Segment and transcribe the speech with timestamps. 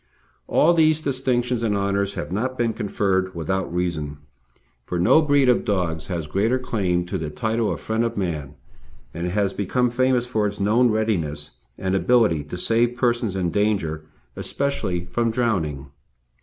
[0.47, 4.17] All these distinctions and honours have not been conferred without reason
[4.83, 8.55] for no breed of dogs has greater claim to the title of friend of man,
[9.13, 13.51] and it has become famous for its known readiness and ability to save persons in
[13.51, 14.03] danger,
[14.35, 15.91] especially from drowning.